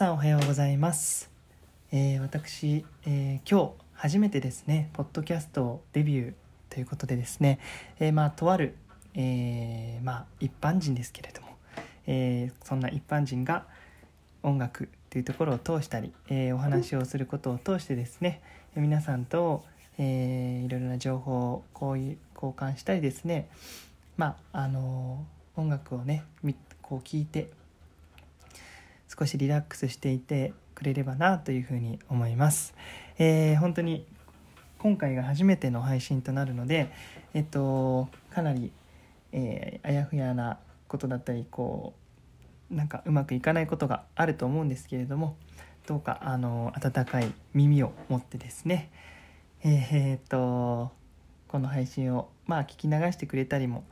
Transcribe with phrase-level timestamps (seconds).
[0.00, 1.30] さんおはようございます、
[1.92, 6.32] えー私、えー今日初めてですねポッドキャストデビュー
[6.70, 7.58] ということでですね、
[7.98, 8.76] えーまあとある、
[9.14, 11.48] えまあ一般人ですけれども、
[12.06, 13.66] えそんな一般人が
[14.42, 18.40] 音楽というところを通したり、えお話をすることを通してですね
[18.74, 19.66] 皆さんと、
[19.98, 23.50] えーいろいろな情報をこういう交換したりですね
[24.16, 25.26] まああの
[25.56, 26.24] 音楽をね
[26.80, 27.50] こう聞いて
[29.18, 32.74] 少しリラックスしていてくれればなというふうに思います。
[33.18, 34.06] えー本当に
[34.78, 36.90] 今回が初めての配信となるので、
[37.34, 38.70] えっと、かなり、
[39.32, 41.92] えーあやふやなことだったりこ
[42.70, 45.36] うなんかうまくいかないことがあると思うんですけれども
[45.86, 48.90] どうかあの温かい耳を持ってですね
[49.64, 50.92] えーっと
[51.48, 53.82] この配信をまあ聞き流してくれたりも、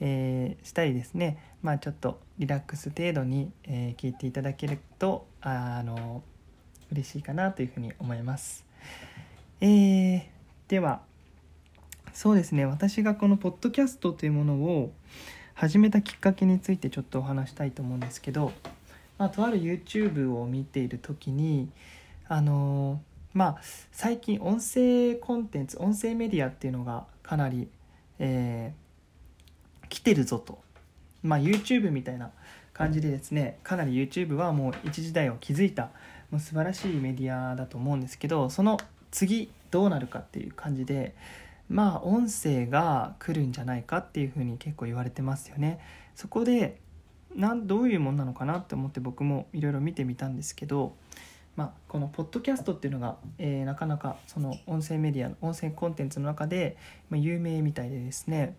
[0.00, 6.22] えーしたりですねまあちょっとリラックス程度に、えー聞いていただけるとああの
[6.92, 8.64] 嬉しいかなというふうに思います。
[9.60, 10.22] えー
[10.68, 11.00] では
[12.12, 14.92] そうですね私がこのポッドキャストというものを
[15.54, 18.52] 始めたきっかけについてちょっとお話したいと思うんですけど、
[19.18, 21.70] まあ、とある YouTube を見ている時に
[22.28, 23.00] あの
[23.32, 23.58] まあ
[23.92, 27.68] 最近音声コンテンツ音声メディアっていうのがかなり、
[28.18, 28.87] えー
[29.88, 30.58] 来てるぞと、
[31.22, 32.30] まあ、YouTube みたいな
[32.72, 35.90] 感じでですねかなり YouTube はもう一時代を築いた
[36.30, 38.78] もう素晴らしいメディアだと思うんですけどその
[39.10, 41.14] 次どうなるかっていう感じで
[41.68, 45.80] まあ音声が来るんじゃないかっていうふうに結構言われてますよね。
[46.14, 46.78] そこで
[47.34, 50.94] なんどういうもんなのかなって思って僕もいろいろ見てみたんですけど、
[51.56, 56.76] まあ、このポッドキャストっていうのが、えーなかなかその音声メディアの音声コンテンツの中で、
[57.10, 58.56] まあ、有名みたいでですね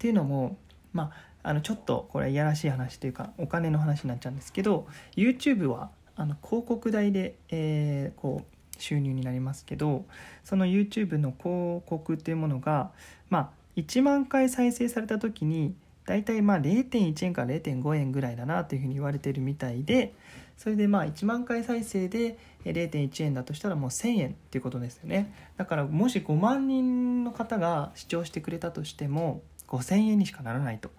[0.00, 0.56] っていうのも
[0.92, 1.12] ま
[1.42, 10.06] ああのちょっとこれいやらしい話というかお金の話になっちゃうんですけど YouTube はあの広告代で、えーこう収入になりますけど
[10.42, 12.92] その YouTube の広告っていうものが、
[13.28, 15.74] まあ、1万回再生された時に
[16.06, 20.14] 大体まあ0.1円から0.5円ぐらいだなというふうに言われてるみたいで
[20.56, 25.32] それでまあ1万回再生で0.1円だとしたらもう1000円っていうことですよね。
[25.56, 30.90] だからもし5万人の方が視聴してくれたとしても5000円にしかならないと。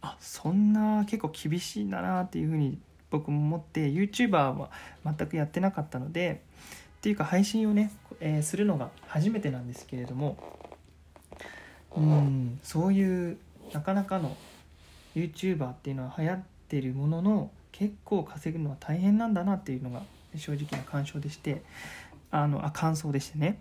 [0.00, 0.16] あ。
[0.20, 2.78] そんな結構厳しいんだなっていうふうに
[3.10, 4.70] 僕も思って YouTuber は
[5.04, 6.42] 全くやってなかったので
[6.98, 7.90] っていうか配信をね、
[8.20, 10.36] えーするのが初めてなんですけれども
[11.96, 13.38] うんそういう
[13.72, 14.36] なかなかの
[15.16, 20.02] YouTuber っていうのは流行ってるものの結構稼ぐのは大変なんだなっていうのが
[20.36, 21.62] 正直な感想でして
[22.30, 23.60] あのあ感想でしてね。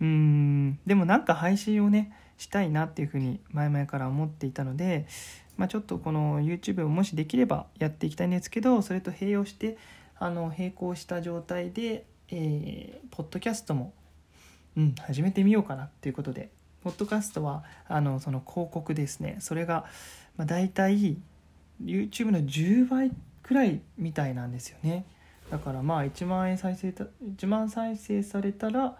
[0.00, 5.06] うんでもなんか配信をねしたいなっていうふうに前々から思っていたので、
[5.56, 9.76] まあ、ちょっとこの YouTube をもしできればやっていきたいんですけどそれと併用して
[10.18, 13.92] あの並行した状態で、えーポッドキャストも、
[14.76, 16.50] うん、始めてみようかなっていうことで
[16.82, 19.36] ポッドキャストはあのその広告ですね。
[19.40, 19.86] それが、
[20.36, 21.16] まあ、大体
[21.82, 23.10] YouTube の10倍
[23.42, 25.06] くらいみたいなんですよね。
[25.50, 28.98] だからまあ1万円再生た1万再生されたら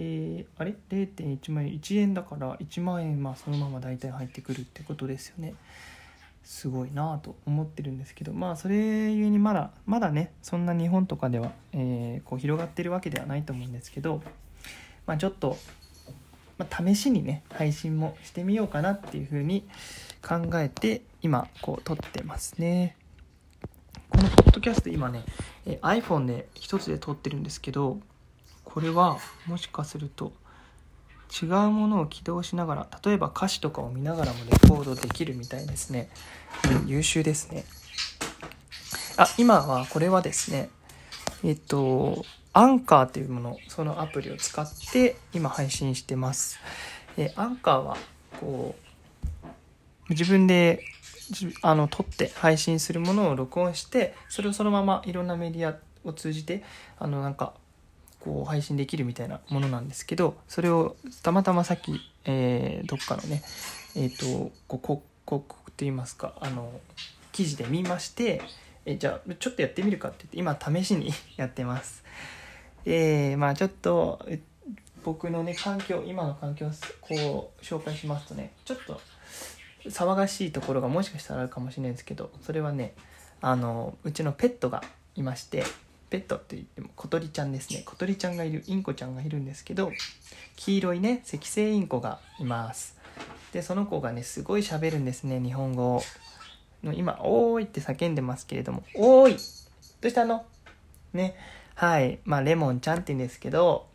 [0.00, 1.72] えーあれ？0.1万円。
[1.72, 5.54] 1円だから1万円まあそのまま大体入ってくるってことですよね。
[6.44, 8.32] すごいなぁと思ってるんですけど。
[8.32, 14.22] まあそれゆえにまだまだねそんな日本とかでは、えーこう広がってるわけではないと思うんですけど。
[15.04, 15.56] まあちょっと、
[16.58, 19.66] まあ、試しにね配信もしてみようかなっていうふうに
[20.22, 22.96] 考えて今こう撮ってますね。
[24.10, 25.24] このポッドキャスト今ね、
[25.66, 28.00] え iPhone で一つで撮ってるんですけど
[28.68, 30.32] これはもしかすると
[31.42, 36.10] 違うものを起動しながら例えば歌詞とかを見ながらもレコードできるみたいですね、
[36.82, 37.64] うん、優秀ですね。
[39.16, 40.68] あ今はこれはですね
[41.42, 46.58] えっとアンカーというものそのアプリを使って今配信してます。
[47.16, 47.96] えアンカーは
[48.38, 48.76] こ
[50.08, 50.84] う自分で
[51.62, 56.62] あの撮って配信するものを録音してそれをそのままいろんなメディアを通じて
[56.98, 57.54] あのなんか
[58.20, 63.42] こう配信できるみたいなものなんですけどそれをたまたまさっき、えーどっかのね
[63.96, 66.72] えっ、とこう広告って言いますかあの
[67.32, 68.42] 記事で見まして
[68.84, 72.02] えじゃあちょっとやってみるかって言って今試しに やってます。
[72.84, 74.24] えまあちょっと
[75.04, 79.00] 僕のね環境今の環境をこう紹介しますとねちょっと
[79.86, 82.94] 騒がしいところがもしかしたらあるかもしれないですけどそれはね
[83.40, 84.82] あのうちのペットが
[85.14, 85.64] いまして
[86.10, 87.82] ペットって言っても小鳥ちゃんですね。
[87.84, 89.92] 小鳥ちゃんがいるインコちゃんがいるんですけど
[90.56, 92.96] 黄色いね赤星インコがいます。
[93.52, 96.02] でその子がねすごい喋るんですね日本語
[96.82, 99.36] の今「おーい」って叫んでますけれども「おーい。
[100.00, 100.44] どうしたの？
[101.12, 101.34] ね。
[101.74, 102.20] はい。
[102.24, 103.86] まあ、レモンちゃんって言うんですけど、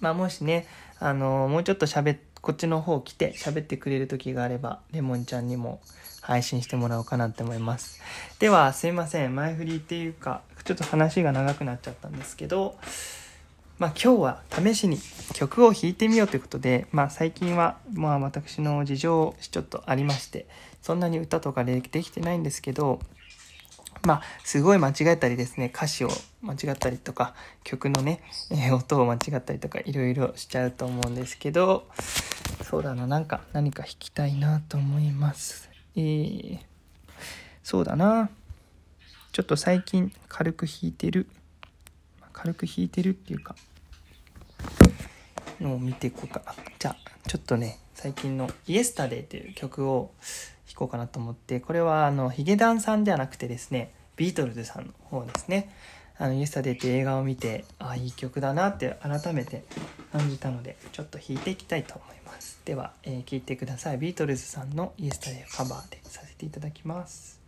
[0.00, 0.66] まあ、もしね、
[0.98, 5.80] あのもうちょっと喋っ、こっちの方来て喋ってくれる時があれば、レモンちゃんにも
[6.28, 8.02] 配信してもらおうかなって思います。
[8.38, 9.34] では、すいません。
[9.34, 12.76] 前振りっていうか、ちょっと話が長くなっちゃったんですけど、
[13.78, 14.98] まあ今日は試しに
[15.32, 20.46] 曲を弾いてみようということで、まあ最近はまあ私の事情ちょっとありまして、
[20.82, 23.00] そんなに歌とかできてないんですけど、
[24.02, 26.10] まあ、すごい間違えたりですね、歌詞を
[26.42, 27.34] 間違ったりとか、
[27.64, 28.20] 曲のね、
[28.50, 31.88] え、音を間違ったりとか、いろいろしちゃうと思うんですけど、
[32.62, 35.68] そうだな、なんか、何か弾きたいなと思います。
[35.98, 36.58] えー、
[37.64, 38.30] そうだな。
[39.32, 41.28] ちょっと最近軽く弾いてる、
[42.32, 43.56] 軽く弾いてるっていうか、
[45.60, 46.54] のを見ていこうか。
[46.78, 46.96] じゃあ、
[47.28, 50.12] ちょっとね、最近の Yesterday という曲を
[50.68, 55.74] 弾こうかなと思って、これはあの、ヒゲダンさんではなくてですね、ビートルズさんの方ですね。
[56.18, 59.64] あの、Yesterday って映画を見て、ああ、いい曲だなって改めて
[60.12, 62.60] 感じたので、ちょっと弾いていきたいと思います。
[62.64, 63.98] では、えー、聴いてください。
[63.98, 67.38] ビートルズさんの Yesterday をカバーでさせていただきます。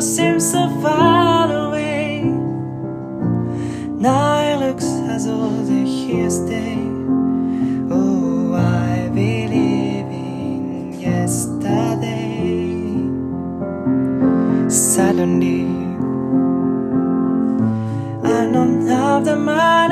[0.00, 2.22] seems so far away.
[4.06, 6.78] Now it looks as though they're here stay.
[7.90, 12.40] Oh, I believe in yesterday.
[14.68, 15.64] Suddenly,
[18.22, 19.90] I don't have the man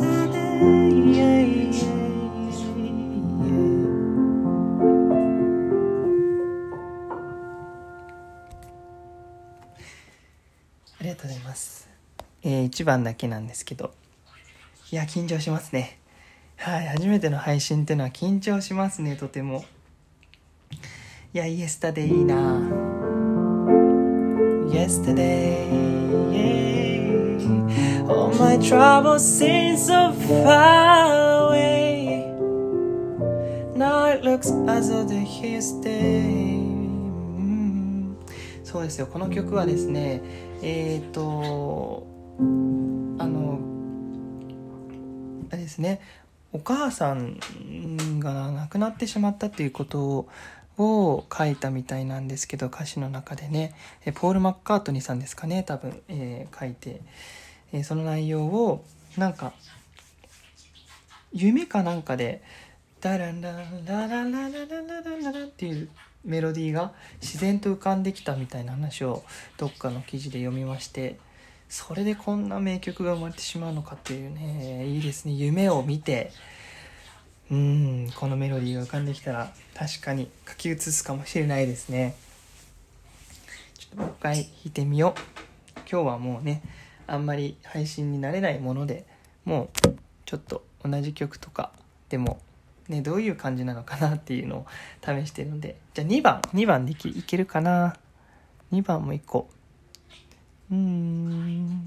[0.00, 0.02] あ
[11.02, 11.88] りがとうございます
[12.42, 13.92] えー、1番だけなんですけど。
[14.92, 15.98] いや、緊張しますね。
[16.56, 19.64] はい、初めての配信っていうのは緊張しますね、とても。
[21.34, 22.36] いや、イエスタデイいいな
[24.70, 25.68] Yesterday,
[26.30, 27.87] yeah.
[28.08, 32.24] All my troubles seem so far away.
[33.76, 36.58] Now it looks as though they're here stay.
[38.64, 40.22] そうですよ、この曲はですね、
[40.62, 42.06] えっ、ー、と
[42.38, 42.42] あ
[43.26, 43.58] の
[45.50, 46.00] あれですね
[46.52, 47.38] お母さん
[48.20, 50.26] が亡くなってしまったっていうこと
[50.78, 53.74] を書いたみたいなんですけど歌詞の中でね
[54.14, 57.00] ポール・マッカートニーさんですかね多分、えー、書いて、
[57.72, 58.84] えー、その内容を
[59.16, 59.52] なんか
[61.32, 62.42] 夢かなんかで
[63.00, 65.88] 「ダランララララララララララ」っていう
[66.24, 69.24] メロディーが自然と浮かんできたみたいな話を
[69.56, 71.18] どっかの記事で読みまして
[71.68, 76.32] それでこんな名曲が生まれてしまうのかっていうねいいですね夢を見て
[77.50, 82.14] うんこのメロディーが浮かんできたら確かに書き写すかもしれないですね
[83.78, 86.62] ちょっともう一回弾いてみよう今日はもうね
[87.08, 89.04] あんまり配信になれないもので
[89.44, 89.68] もう
[90.24, 91.72] ちょっと同じ曲とか
[92.08, 92.38] でも
[92.88, 94.66] ね、どういう感じなのかなっていうのを
[95.02, 97.96] 試してるので、じゃあ2番、2番でいけいけるかな
[98.72, 99.48] ?2 番も1個。
[100.70, 101.86] うーん。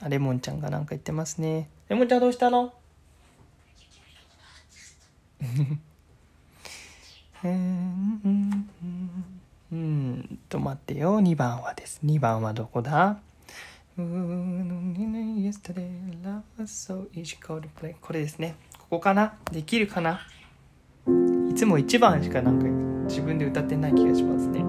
[0.00, 1.68] あ、レモンちゃんがなんか言ってますね。
[1.90, 2.72] レモンちゃんどうしたの？
[7.44, 8.68] うん
[9.70, 13.20] うんと待ってよ2番はです2番はどこだ？
[18.00, 20.20] これですねここかなできるかな
[21.50, 22.66] いつも1番しかなんか
[23.08, 24.60] 自分で歌ってない気がしますね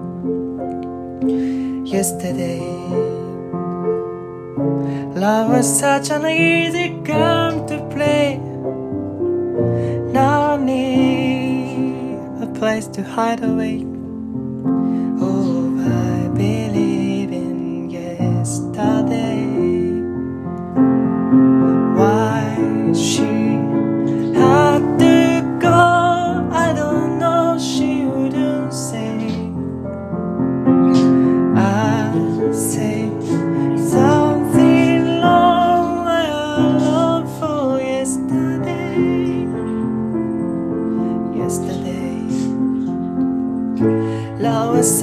[1.84, 2.60] Yesterday
[5.14, 8.38] Love was such an easy game to play
[10.12, 13.89] Now I need a place to hide away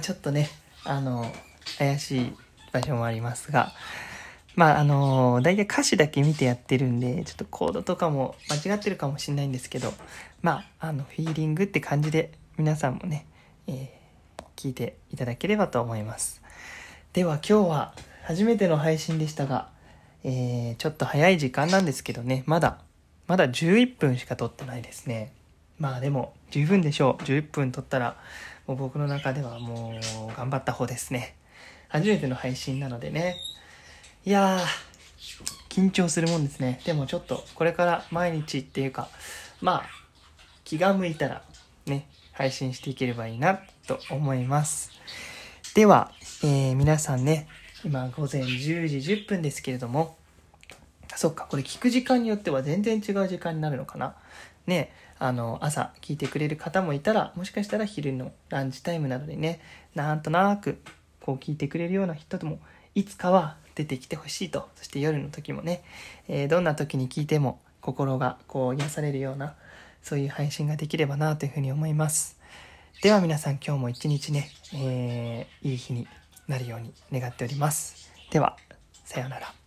[0.00, 0.48] あちょっとね、
[0.84, 1.30] あの、
[1.78, 2.32] 怪しい
[2.72, 3.72] 場所もありますが、
[4.56, 9.92] まああの、大体歌詞だけ見てやってるんで、ちょっとコードとかも間違ってるかもしれないんですけど、
[10.42, 13.26] まあ、あの、フィーリングって感じで皆さんもね、
[13.66, 14.00] えー
[14.56, 16.42] 聞いていただければと思います。
[17.14, 19.70] では今日は初めての配信でしたが、
[20.22, 22.78] えーちょっと早い時間なんですけどね、まだ、
[23.26, 25.32] まだ11分しか撮ってないですね。
[25.78, 27.22] まあでも十分でしょう。
[27.22, 28.18] 11分撮ったら、
[28.70, 29.98] もう僕の中ではも
[30.32, 31.34] う頑張った方ですね。
[31.88, 33.36] 初めての配信なのでね。
[34.24, 34.60] いやー、
[35.68, 36.80] 緊張するもんですね。
[36.84, 39.08] でもちょっとこれから毎日っていうか、
[39.60, 39.82] まあ、
[40.62, 41.42] 気が向いたら
[41.86, 44.92] ね、配信していければいいなと思います。
[45.74, 46.12] では、
[46.44, 47.48] えー皆さんね、
[47.84, 50.16] 今午前10時10分ですけれども、
[51.16, 54.14] そっか、これ聞く時間によっては全然違う時間になるのかな。
[54.68, 59.60] ね、あの、朝聞いてくれる方もいたら、もしかしたら昼のランチタイムなどでね、
[59.94, 60.80] なんとなく、
[61.20, 62.58] こう聞いてくれるような人でも、
[62.94, 64.70] いつかは出てきてほしいと。
[64.76, 65.84] そして夜の時もね、
[66.26, 69.54] えーどんな時に聞いても心がこう癒されるような、
[70.02, 72.38] そういう配信ができればなというふうに思います。
[73.02, 76.08] では皆さん今日も一日ね、えーいい日に
[76.48, 78.10] なるように願っております。
[78.30, 78.56] では、
[79.04, 79.59] さようなら。